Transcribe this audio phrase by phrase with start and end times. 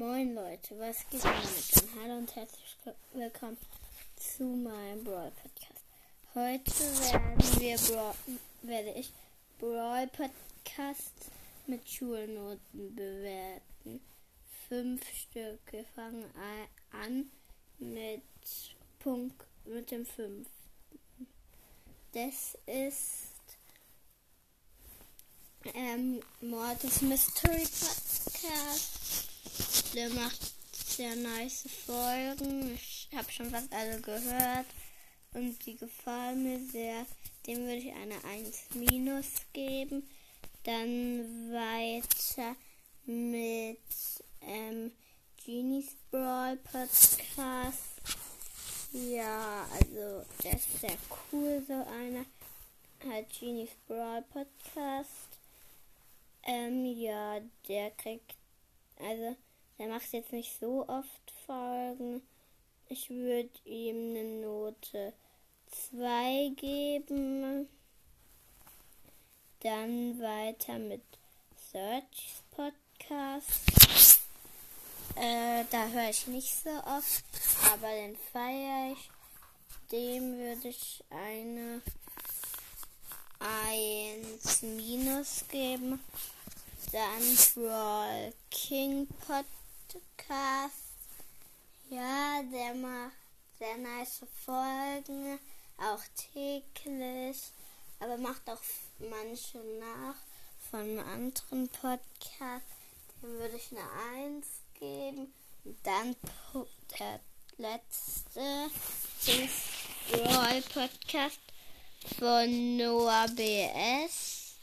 [0.00, 1.82] Moin Leute, was geht damit?
[1.82, 2.74] Und hallo und herzlich
[3.12, 3.58] willkommen
[4.16, 5.84] zu meinem Brawl Podcast.
[6.34, 6.72] Heute
[7.12, 8.14] werden wir Brawl,
[8.62, 9.12] werde ich
[9.58, 11.30] Brawl Podcasts
[11.66, 14.00] mit Schulnoten bewerten.
[14.70, 15.60] Fünf Stück.
[15.70, 16.24] Wir fangen
[16.92, 17.30] an
[17.78, 18.22] mit
[19.00, 20.46] Punkt mit dem fünften.
[22.14, 23.34] Das ist
[25.74, 28.99] ähm, Mortis Mystery Podcast.
[29.94, 32.74] Der macht sehr nice Folgen.
[32.74, 34.66] Ich habe schon fast alle gehört
[35.34, 37.06] und die gefallen mir sehr.
[37.44, 40.08] Dem würde ich eine 1 minus geben.
[40.62, 42.54] Dann weiter
[43.04, 43.78] mit
[44.42, 44.92] ähm,
[45.44, 48.00] Genies Brawl Podcast.
[48.92, 50.96] Ja, also der ist sehr
[51.32, 52.24] cool, so einer.
[53.08, 55.08] Halt Genies Brawl Podcast.
[56.44, 58.36] Ähm, ja, der kriegt,
[58.96, 59.36] also
[59.80, 62.20] der macht jetzt nicht so oft Folgen.
[62.90, 65.14] Ich würde ihm eine Note
[65.70, 67.66] 2 geben.
[69.60, 71.00] Dann weiter mit
[71.72, 74.20] Search Podcast.
[75.16, 77.24] Äh, da höre ich nicht so oft,
[77.72, 79.10] aber den feiere ich.
[79.90, 81.80] Dem würde ich eine
[83.38, 86.00] 1 minus geben.
[86.92, 89.59] Dann Brawl King Podcast.
[89.90, 90.76] Podcast.
[91.88, 93.12] Ja, der macht
[93.58, 95.40] sehr nice Folgen,
[95.78, 96.02] auch
[96.32, 97.38] täglich,
[97.98, 98.60] aber macht auch
[98.98, 100.14] manche nach
[100.70, 102.64] von einem anderen Podcast.
[103.20, 104.46] Dem würde ich eine 1
[104.78, 105.32] geben.
[105.64, 106.14] Und dann
[106.98, 107.20] der
[107.58, 108.70] letzte
[110.12, 111.40] Roy Podcast
[112.18, 114.54] von Noah BS.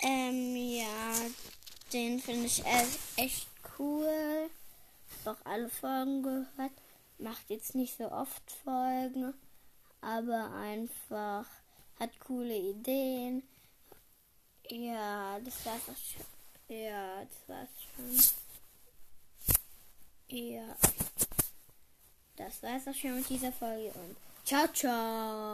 [0.00, 1.14] Ähm, ja,
[1.92, 2.98] den finde ich echt.
[3.16, 3.51] Hab auch
[5.52, 6.72] alle Folgen gehört.
[7.18, 9.34] Macht jetzt nicht so oft Folgen,
[10.00, 11.46] aber einfach
[12.00, 13.42] hat coole Ideen.
[14.68, 16.76] Ja, das war's auch schon.
[16.76, 18.36] Ja, das war's schon.
[20.38, 20.76] Ja.
[22.36, 25.52] Das war's auch schon mit dieser Folge und ciao, ciao.